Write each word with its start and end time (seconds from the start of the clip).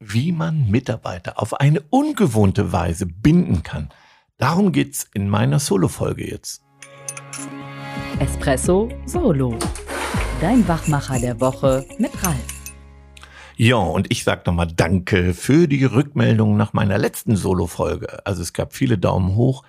wie 0.00 0.32
man 0.32 0.70
Mitarbeiter 0.70 1.40
auf 1.40 1.54
eine 1.54 1.80
ungewohnte 1.90 2.72
Weise 2.72 3.06
binden 3.06 3.62
kann. 3.62 3.88
Darum 4.36 4.72
geht's 4.72 5.08
in 5.14 5.28
meiner 5.28 5.58
Solo-Folge 5.58 6.28
jetzt. 6.28 6.62
Espresso 8.18 8.88
Solo. 9.06 9.58
Dein 10.40 10.66
Wachmacher 10.68 11.18
der 11.18 11.40
Woche 11.40 11.86
mit 11.98 12.12
Ralf. 12.22 12.56
Ja, 13.56 13.76
und 13.76 14.12
ich 14.12 14.22
sag 14.22 14.44
nochmal 14.46 14.68
Danke 14.70 15.32
für 15.32 15.66
die 15.66 15.84
Rückmeldung 15.84 16.58
nach 16.58 16.74
meiner 16.74 16.98
letzten 16.98 17.36
Solo-Folge. 17.36 18.26
Also 18.26 18.42
es 18.42 18.52
gab 18.52 18.74
viele 18.74 18.98
Daumen 18.98 19.34
hoch 19.34 19.62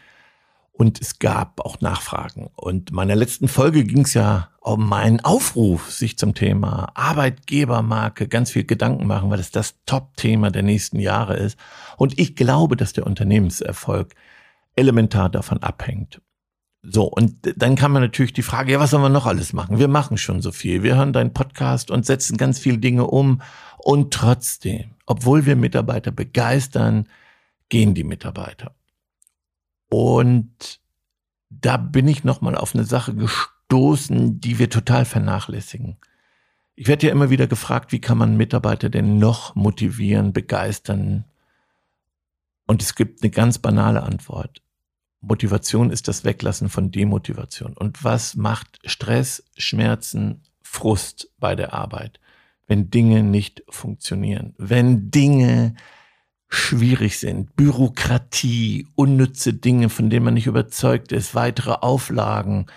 und 0.78 1.02
es 1.02 1.18
gab 1.18 1.60
auch 1.60 1.82
Nachfragen. 1.82 2.50
Und 2.56 2.92
meiner 2.92 3.16
letzten 3.16 3.48
Folge 3.48 3.84
ging 3.84 4.02
es 4.02 4.14
ja 4.14 4.50
um 4.62 4.88
meinen 4.88 5.20
Aufruf, 5.22 5.92
sich 5.92 6.20
zum 6.20 6.36
Thema 6.36 6.92
Arbeitgebermarke 6.94 8.28
ganz 8.28 8.52
viel 8.52 8.64
Gedanken 8.64 9.08
machen, 9.08 9.32
weil 9.32 9.40
es 9.40 9.50
das 9.50 9.76
Top-Thema 9.88 10.52
der 10.52 10.62
nächsten 10.62 11.00
Jahre 11.00 11.36
ist. 11.36 11.58
Und 11.98 12.20
ich 12.20 12.36
glaube, 12.36 12.78
dass 12.78 12.94
der 12.94 13.08
Unternehmenserfolg 13.08 14.14
elementar 14.76 15.30
davon 15.30 15.64
abhängt. 15.64 16.22
So, 16.84 17.06
und 17.06 17.36
dann 17.56 17.76
kam 17.76 17.94
mir 17.94 18.00
natürlich 18.00 18.34
die 18.34 18.44
Frage, 18.44 18.74
ja, 18.74 18.80
was 18.80 18.92
sollen 18.92 19.02
wir 19.02 19.10
noch 19.10 19.26
alles 19.26 19.54
machen? 19.54 19.80
Wir 19.80 19.88
machen 19.88 20.18
schon 20.18 20.44
so 20.44 20.52
viel. 20.52 20.84
Wir 20.84 20.96
hören 20.96 21.12
deinen 21.12 21.34
Podcast 21.34 21.90
und 21.90 22.06
setzen 22.06 22.38
ganz 22.38 22.60
viele 22.60 22.78
Dinge 22.78 23.08
um. 23.08 23.42
Und 23.80 24.14
trotzdem, 24.14 24.92
obwohl 25.08 25.48
wir 25.48 25.56
Mitarbeiter 25.56 26.12
begeistern, 26.12 27.10
gehen 27.70 27.96
die 27.96 28.04
Mitarbeiter. 28.04 28.77
Und 29.90 30.80
da 31.50 31.78
bin 31.78 32.08
ich 32.08 32.24
nochmal 32.24 32.56
auf 32.56 32.76
eine 32.76 32.84
Sache 32.84 33.16
gestoßen, 33.16 34.40
die 34.40 34.60
wir 34.60 34.70
total 34.70 35.06
vernachlässigen. 35.06 35.98
Ich 36.76 36.88
werde 36.88 37.08
ja 37.08 37.12
immer 37.12 37.30
wieder 37.30 37.48
gefragt, 37.48 37.92
wie 37.92 38.02
kann 38.02 38.18
man 38.18 38.38
Mitarbeiter 38.38 38.90
denn 38.90 39.18
noch 39.18 39.56
motivieren, 39.56 40.34
begeistern? 40.34 41.26
Und 42.68 42.82
es 42.82 42.96
gibt 42.96 43.24
eine 43.24 43.32
ganz 43.32 43.58
banale 43.58 44.04
Antwort. 44.04 44.62
Motivation 45.22 45.90
ist 45.90 46.08
das 46.08 46.24
Weglassen 46.24 46.70
von 46.70 46.92
Demotivation. 46.92 47.74
Und 47.74 48.04
was 48.04 48.36
macht 48.36 48.80
Stress, 48.86 49.44
Schmerzen, 49.58 50.44
Frust 50.62 51.32
bei 51.40 51.56
der 51.56 51.74
Arbeit, 51.74 52.20
wenn 52.68 52.92
Dinge 52.92 53.24
nicht 53.24 53.64
funktionieren, 53.70 54.54
wenn 54.58 55.10
Dinge 55.10 55.76
schwierig 56.50 57.20
sind, 57.20 57.56
Bürokratie, 57.56 58.88
unnütze 58.96 59.54
Dinge, 59.54 59.90
von 59.90 60.10
denen 60.10 60.26
man 60.26 60.34
nicht 60.34 60.48
überzeugt 60.48 61.12
ist, 61.12 61.36
weitere 61.36 61.74
Auflagen, 61.74 62.68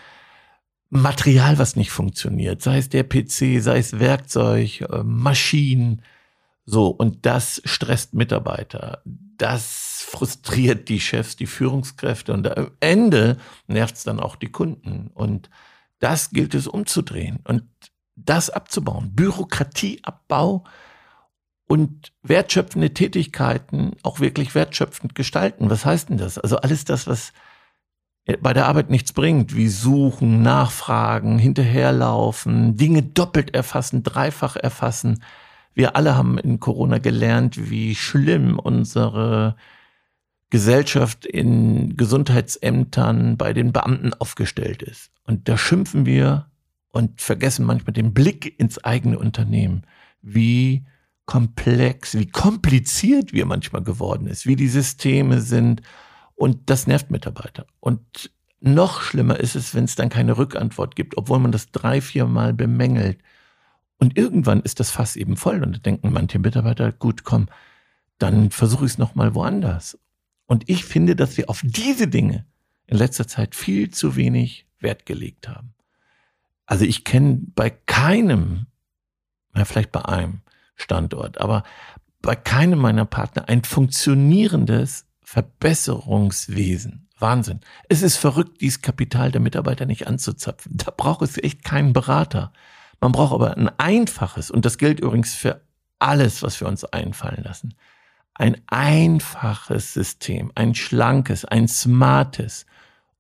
Material, 0.89 1.59
was 1.59 1.77
nicht 1.77 1.93
funktioniert, 1.93 2.63
sei 2.63 2.79
es 2.79 2.89
der 2.89 3.05
PC, 3.05 3.63
sei 3.63 3.79
es 3.79 4.01
Werkzeug, 4.01 4.81
äh, 4.81 5.05
Maschinen, 5.05 6.03
so, 6.71 6.89
und 6.89 7.27
das 7.27 7.61
stresst 7.65 8.15
Mitarbeiter. 8.15 9.03
Das 9.05 10.05
frustriert 10.09 10.89
die 10.89 11.01
Chefs, 11.01 11.35
die 11.35 11.47
Führungskräfte 11.47 12.33
und 12.33 12.47
am 12.57 12.71
Ende 12.79 13.39
nervt 13.67 13.97
es 13.97 14.05
dann 14.05 14.21
auch 14.21 14.37
die 14.37 14.53
Kunden. 14.53 15.11
Und 15.15 15.51
das 15.99 16.31
gilt 16.31 16.55
es 16.55 16.69
umzudrehen 16.69 17.41
und 17.45 17.65
das 18.15 18.51
abzubauen. 18.51 19.17
Bürokratieabbau 19.17 20.65
und 21.71 22.11
wertschöpfende 22.25 22.93
Tätigkeiten 22.95 23.93
auch 24.03 24.19
wirklich 24.19 24.57
wertschöpfend 24.57 25.15
gestalten. 25.15 25.71
Was 25.71 25.85
heißt 25.85 26.09
denn 26.09 26.19
das? 26.19 26.37
Also 26.37 26.57
alles 26.57 26.85
das, 26.85 27.07
was 27.07 27.33
bei 28.41 28.53
der 28.53 28.67
Arbeit 28.67 28.91
nichts 28.91 29.13
bringt, 29.13 29.55
wie 29.55 29.69
suchen, 29.69 30.43
nachfragen, 30.43 31.39
hinterherlaufen, 31.39 32.77
Dinge 32.77 33.05
doppelt 33.05 33.55
erfassen, 33.55 34.03
dreifach 34.03 34.57
erfassen. 34.57 35.23
Wir 35.73 35.95
alle 35.95 36.17
haben 36.17 36.39
in 36.39 36.59
Corona 36.59 36.99
gelernt, 36.99 37.71
wie 37.71 37.95
schlimm 37.95 38.59
unsere 38.59 39.55
Gesellschaft 40.51 41.25
in 41.25 41.97
Gesundheitsämtern 41.97 43.37
bei 43.37 43.53
den 43.53 43.73
Beamten 43.73 44.13
aufgestellt 44.15 44.83
ist. 44.83 45.13
Und 45.23 45.49
da 45.49 45.57
schimpfen 45.57 46.05
wir 46.05 46.47
und 46.89 47.21
vergessen 47.21 47.65
manchmal 47.65 47.93
den 47.93 48.13
Blick 48.13 48.59
ins 48.59 48.83
eigene 48.83 49.21
Unternehmen, 49.21 49.87
wie 50.21 50.85
komplex, 51.31 52.19
wie 52.19 52.27
kompliziert 52.27 53.33
wir 53.33 53.47
manchmal 53.47 53.85
geworden 53.85 54.27
ist, 54.27 54.47
wie 54.47 54.57
die 54.57 54.67
Systeme 54.67 55.41
sind. 55.41 55.81
Und 56.35 56.69
das 56.69 56.89
nervt 56.89 57.13
Mitarbeiter. 57.13 57.67
Und 57.79 58.33
noch 58.59 59.01
schlimmer 59.01 59.39
ist 59.39 59.55
es, 59.55 59.73
wenn 59.73 59.85
es 59.85 59.95
dann 59.95 60.09
keine 60.09 60.37
Rückantwort 60.37 60.97
gibt, 60.97 61.17
obwohl 61.17 61.39
man 61.39 61.53
das 61.53 61.71
drei, 61.71 62.01
vier 62.01 62.27
Mal 62.27 62.53
bemängelt. 62.53 63.23
Und 63.99 64.19
irgendwann 64.19 64.61
ist 64.63 64.81
das 64.81 64.91
Fass 64.91 65.15
eben 65.15 65.37
voll 65.37 65.63
und 65.63 65.73
da 65.77 65.79
denken 65.79 66.13
manche 66.13 66.41
Mitarbeiter, 66.41 66.91
gut, 66.91 67.23
komm, 67.23 67.47
dann 68.19 68.51
versuche 68.51 68.87
ich 68.87 68.93
es 68.93 68.99
nochmal 68.99 69.33
woanders. 69.37 69.97
Und 70.47 70.69
ich 70.69 70.85
finde, 70.85 71.15
dass 71.15 71.37
wir 71.37 71.49
auf 71.49 71.63
diese 71.63 72.09
Dinge 72.09 72.45
in 72.89 72.99
letzter 72.99 73.29
Zeit 73.29 73.55
viel 73.55 73.91
zu 73.91 74.17
wenig 74.17 74.67
Wert 74.81 75.07
gelegt 75.07 75.47
haben. 75.47 75.75
Also 76.67 76.85
ich 76.85 77.05
kenne 77.05 77.41
bei 77.55 77.71
keinem, 77.71 78.67
ja, 79.55 79.65
vielleicht 79.65 79.93
bei 79.93 80.05
einem, 80.05 80.43
Standort. 80.81 81.41
Aber 81.41 81.63
bei 82.23 82.37
keinem 82.37 82.79
meiner 82.79 83.05
Partner 83.05 83.49
ein 83.49 83.65
funktionierendes 83.65 85.07
Verbesserungswesen. 85.23 87.09
Wahnsinn. 87.19 87.61
Es 87.89 88.03
ist 88.03 88.17
verrückt, 88.17 88.61
dieses 88.61 88.83
Kapital 88.83 89.31
der 89.31 89.41
Mitarbeiter 89.41 89.87
nicht 89.87 90.07
anzuzapfen. 90.07 90.73
Da 90.77 90.91
braucht 90.97 91.23
es 91.23 91.37
echt 91.37 91.65
keinen 91.65 91.93
Berater. 91.93 92.53
Man 93.01 93.13
braucht 93.13 93.35
aber 93.35 93.57
ein 93.57 93.71
einfaches, 93.79 94.51
und 94.51 94.65
das 94.65 94.79
gilt 94.79 95.01
übrigens 95.01 95.35
für 95.35 95.63
alles, 95.99 96.43
was 96.43 96.61
wir 96.61 96.69
uns 96.69 96.85
einfallen 96.85 97.43
lassen. 97.45 97.75
Ein 98.35 98.57
einfaches 98.67 99.93
System, 99.93 100.51
ein 100.55 100.75
schlankes, 100.75 101.45
ein 101.45 101.69
smartes, 101.69 102.67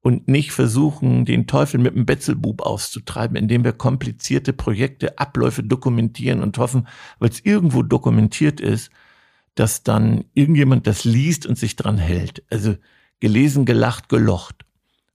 und 0.03 0.29
nicht 0.29 0.53
versuchen, 0.53 1.25
den 1.25 1.47
Teufel 1.47 1.79
mit 1.79 1.95
dem 1.95 2.07
Betzelbub 2.07 2.63
auszutreiben, 2.63 3.37
indem 3.37 3.65
wir 3.65 3.73
komplizierte 3.73 4.53
Projekte, 4.53 5.19
Abläufe 5.19 5.63
dokumentieren 5.63 6.43
und 6.43 6.57
hoffen, 6.59 6.89
weil 7.19 7.31
es 7.31 7.45
irgendwo 7.45 7.83
dokumentiert 7.83 8.61
ist, 8.61 8.91
dass 9.55 9.83
dann 9.83 10.25
irgendjemand 10.33 10.87
das 10.87 11.05
liest 11.05 11.47
und 11.47 11.59
sich 11.59 11.77
dran 11.77 11.99
hält. 11.99 12.43
Also 12.51 12.77
gelesen, 13.21 13.67
gelacht, 13.67 14.09
gelocht. 14.09 14.65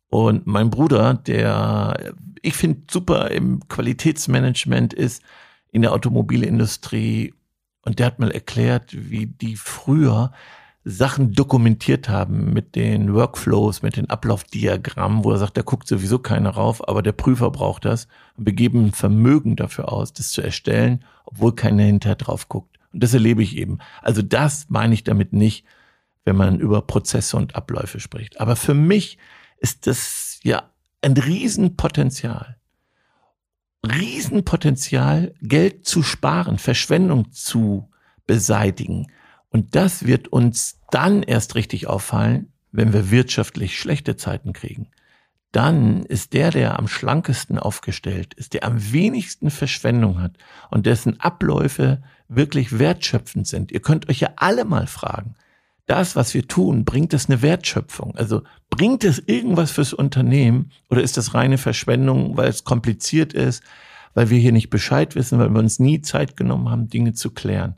Und 0.07 0.45
mein 0.45 0.69
Bruder, 0.69 1.15
der 1.15 2.13
ich 2.45 2.53
finde 2.53 2.81
super 2.89 3.31
im 3.31 3.67
Qualitätsmanagement 3.67 4.93
ist, 4.93 5.23
in 5.71 5.81
der 5.81 5.93
Automobilindustrie, 5.93 7.33
und 7.81 7.99
der 7.99 8.05
hat 8.05 8.19
mal 8.19 8.31
erklärt, 8.31 8.91
wie 8.93 9.25
die 9.25 9.55
früher 9.55 10.31
Sachen 10.87 11.33
dokumentiert 11.33 12.09
haben 12.09 12.53
mit 12.53 12.75
den 12.75 13.15
Workflows, 13.15 13.81
mit 13.81 13.97
den 13.97 14.07
Ablaufdiagrammen, 14.07 15.23
wo 15.23 15.31
er 15.31 15.39
sagt, 15.39 15.57
da 15.57 15.63
guckt 15.63 15.87
sowieso 15.87 16.19
keiner 16.19 16.51
rauf, 16.51 16.87
aber 16.87 17.01
der 17.01 17.11
Prüfer 17.11 17.49
braucht 17.49 17.85
das 17.85 18.07
und 18.37 18.45
wir 18.45 18.53
geben 18.53 18.91
Vermögen 18.91 19.55
dafür 19.55 19.91
aus, 19.91 20.13
das 20.13 20.29
zu 20.29 20.43
erstellen, 20.43 21.03
obwohl 21.25 21.55
keiner 21.55 21.81
hinterher 21.81 22.15
drauf 22.15 22.49
guckt. 22.49 22.77
Und 22.93 23.01
das 23.01 23.15
erlebe 23.15 23.41
ich 23.41 23.57
eben. 23.57 23.79
Also 24.03 24.21
das 24.21 24.67
meine 24.69 24.93
ich 24.93 25.03
damit 25.03 25.33
nicht, 25.33 25.65
wenn 26.23 26.35
man 26.35 26.59
über 26.59 26.83
Prozesse 26.83 27.35
und 27.35 27.55
Abläufe 27.55 27.99
spricht. 27.99 28.39
Aber 28.39 28.55
für 28.55 28.75
mich 28.75 29.17
ist 29.57 29.87
das 29.87 30.39
ja 30.43 30.69
ein 31.01 31.13
Riesenpotenzial. 31.13 32.57
Riesenpotenzial, 33.83 35.33
Geld 35.41 35.85
zu 35.87 36.03
sparen, 36.03 36.59
Verschwendung 36.59 37.31
zu 37.31 37.89
beseitigen 38.27 39.07
und 39.49 39.75
das 39.75 40.05
wird 40.05 40.27
uns 40.27 40.79
dann 40.91 41.23
erst 41.23 41.55
richtig 41.55 41.87
auffallen, 41.87 42.51
wenn 42.71 42.93
wir 42.93 43.11
wirtschaftlich 43.11 43.79
schlechte 43.79 44.17
Zeiten 44.17 44.53
kriegen. 44.53 44.87
Dann 45.51 46.03
ist 46.03 46.33
der, 46.33 46.51
der 46.51 46.77
am 46.77 46.89
schlankesten 46.89 47.57
aufgestellt 47.57 48.33
ist, 48.33 48.53
der 48.53 48.65
am 48.65 48.91
wenigsten 48.91 49.49
Verschwendung 49.49 50.21
hat 50.21 50.33
und 50.69 50.85
dessen 50.85 51.19
Abläufe 51.21 52.03
wirklich 52.27 52.77
wertschöpfend 52.77 53.47
sind. 53.47 53.71
Ihr 53.71 53.81
könnt 53.81 54.09
euch 54.09 54.19
ja 54.19 54.31
alle 54.35 54.65
mal 54.65 54.87
fragen, 54.87 55.35
das, 55.85 56.15
was 56.15 56.33
wir 56.33 56.47
tun, 56.47 56.83
bringt 56.83 57.13
es 57.13 57.29
eine 57.29 57.41
Wertschöpfung? 57.41 58.15
Also 58.15 58.41
bringt 58.69 59.03
es 59.03 59.19
irgendwas 59.19 59.71
fürs 59.71 59.93
Unternehmen 59.93 60.71
oder 60.89 61.01
ist 61.01 61.15
das 61.15 61.33
reine 61.33 61.57
Verschwendung, 61.57 62.37
weil 62.37 62.49
es 62.49 62.63
kompliziert 62.63 63.33
ist, 63.33 63.63
weil 64.13 64.29
wir 64.29 64.39
hier 64.39 64.51
nicht 64.51 64.69
Bescheid 64.69 65.15
wissen, 65.15 65.37
weil 65.39 65.49
wir 65.49 65.59
uns 65.59 65.79
nie 65.79 66.01
Zeit 66.01 66.35
genommen 66.35 66.69
haben, 66.69 66.89
Dinge 66.89 67.13
zu 67.13 67.31
klären? 67.31 67.77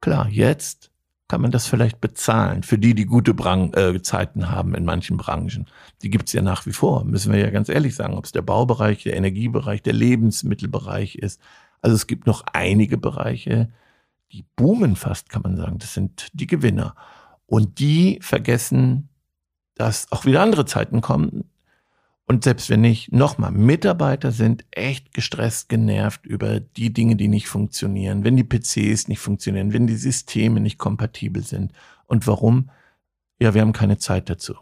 Klar, 0.00 0.28
jetzt 0.28 0.90
kann 1.28 1.42
man 1.42 1.50
das 1.50 1.66
vielleicht 1.66 2.00
bezahlen 2.00 2.62
für 2.62 2.78
die, 2.78 2.94
die 2.94 3.04
gute 3.04 3.34
Bran 3.34 3.72
äh, 3.74 4.00
Zeiten 4.00 4.50
haben 4.50 4.74
in 4.74 4.84
manchen 4.84 5.18
Branchen. 5.18 5.66
Die 6.02 6.08
gibt's 6.08 6.32
ja 6.32 6.40
nach 6.40 6.64
wie 6.64 6.72
vor, 6.72 7.04
müssen 7.04 7.32
wir 7.32 7.38
ja 7.38 7.50
ganz 7.50 7.68
ehrlich 7.68 7.94
sagen, 7.94 8.16
ob 8.16 8.24
es 8.24 8.32
der 8.32 8.42
Baubereich, 8.42 9.02
der 9.02 9.16
Energiebereich, 9.16 9.82
der 9.82 9.92
Lebensmittelbereich 9.92 11.16
ist. 11.16 11.40
Also 11.82 11.94
es 11.94 12.06
gibt 12.06 12.26
noch 12.26 12.44
einige 12.52 12.96
Bereiche, 12.96 13.70
die 14.32 14.44
boomen 14.56 14.96
fast, 14.96 15.28
kann 15.28 15.42
man 15.42 15.56
sagen. 15.56 15.78
Das 15.78 15.94
sind 15.94 16.28
die 16.32 16.46
Gewinner. 16.46 16.94
Und 17.46 17.78
die 17.78 18.18
vergessen, 18.22 19.08
dass 19.74 20.10
auch 20.12 20.24
wieder 20.24 20.42
andere 20.42 20.64
Zeiten 20.64 21.00
kommen. 21.00 21.44
Und 22.30 22.44
selbst 22.44 22.68
wenn 22.68 22.82
nicht, 22.82 23.10
nochmal, 23.10 23.50
Mitarbeiter 23.52 24.32
sind 24.32 24.66
echt 24.70 25.14
gestresst, 25.14 25.70
genervt 25.70 26.26
über 26.26 26.60
die 26.60 26.92
Dinge, 26.92 27.16
die 27.16 27.26
nicht 27.26 27.48
funktionieren, 27.48 28.22
wenn 28.22 28.36
die 28.36 28.44
PCs 28.44 29.08
nicht 29.08 29.18
funktionieren, 29.18 29.72
wenn 29.72 29.86
die 29.86 29.96
Systeme 29.96 30.60
nicht 30.60 30.76
kompatibel 30.76 31.42
sind. 31.42 31.72
Und 32.06 32.26
warum? 32.26 32.68
Ja, 33.40 33.54
wir 33.54 33.62
haben 33.62 33.72
keine 33.72 33.96
Zeit 33.96 34.28
dazu. 34.28 34.54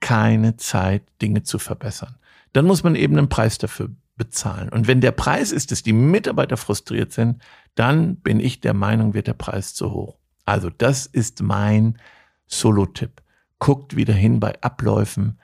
Keine 0.00 0.58
Zeit, 0.58 1.02
Dinge 1.22 1.42
zu 1.44 1.58
verbessern. 1.58 2.16
Dann 2.52 2.66
muss 2.66 2.84
man 2.84 2.94
eben 2.94 3.16
einen 3.16 3.30
Preis 3.30 3.56
dafür 3.56 3.88
bezahlen. 4.16 4.68
Und 4.68 4.86
wenn 4.86 5.00
der 5.00 5.12
Preis 5.12 5.50
ist, 5.50 5.72
dass 5.72 5.82
die 5.82 5.94
Mitarbeiter 5.94 6.58
frustriert 6.58 7.12
sind, 7.12 7.42
dann 7.74 8.16
bin 8.16 8.38
ich 8.38 8.60
der 8.60 8.74
Meinung, 8.74 9.14
wird 9.14 9.28
der 9.28 9.34
Preis 9.34 9.72
zu 9.72 9.92
hoch. 9.92 10.18
Also 10.44 10.68
das 10.68 11.06
ist 11.06 11.42
mein 11.42 11.98
Solo-Tipp. 12.46 13.22
Guckt 13.58 13.96
wieder 13.96 14.12
hin 14.12 14.40
bei 14.40 14.60
Abläufen, 14.60 15.38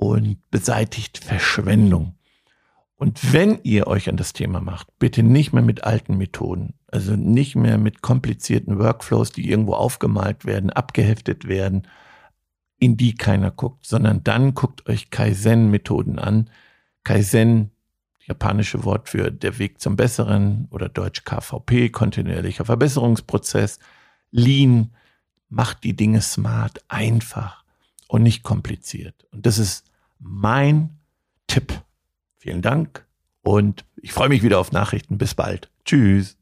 und 0.00 0.38
beseitigt 0.50 1.18
Verschwendung. 1.18 2.14
Und 2.96 3.32
wenn 3.32 3.60
ihr 3.64 3.86
euch 3.86 4.08
an 4.08 4.16
das 4.16 4.32
Thema 4.32 4.60
macht, 4.60 4.88
bitte 4.98 5.22
nicht 5.22 5.52
mehr 5.52 5.62
mit 5.62 5.84
alten 5.84 6.16
Methoden, 6.16 6.74
also 6.86 7.16
nicht 7.16 7.54
mehr 7.54 7.76
mit 7.76 8.00
komplizierten 8.00 8.78
Workflows, 8.78 9.30
die 9.30 9.48
irgendwo 9.48 9.74
aufgemalt 9.74 10.46
werden, 10.46 10.70
abgeheftet 10.70 11.48
werden, 11.48 11.86
in 12.78 12.96
die 12.96 13.14
keiner 13.14 13.50
guckt, 13.50 13.86
sondern 13.86 14.24
dann 14.24 14.54
guckt 14.54 14.88
euch 14.88 15.10
Kaizen-Methoden 15.10 16.18
an. 16.18 16.48
Kaizen, 17.04 17.70
japanische 18.20 18.84
Wort 18.84 19.10
für 19.10 19.30
der 19.30 19.58
Weg 19.58 19.82
zum 19.82 19.96
Besseren 19.96 20.66
oder 20.70 20.88
deutsch 20.88 21.24
KVP, 21.24 21.90
kontinuierlicher 21.90 22.64
Verbesserungsprozess. 22.64 23.80
Lean 24.30 24.94
macht 25.50 25.84
die 25.84 25.94
Dinge 25.94 26.22
smart, 26.22 26.82
einfach 26.88 27.64
und 28.08 28.22
nicht 28.22 28.42
kompliziert. 28.42 29.26
Und 29.30 29.44
das 29.44 29.58
ist 29.58 29.89
mein 30.20 30.98
Tipp. 31.46 31.82
Vielen 32.38 32.62
Dank 32.62 33.06
und 33.42 33.84
ich 33.96 34.12
freue 34.12 34.28
mich 34.28 34.42
wieder 34.42 34.58
auf 34.58 34.72
Nachrichten. 34.72 35.18
Bis 35.18 35.34
bald. 35.34 35.70
Tschüss. 35.84 36.36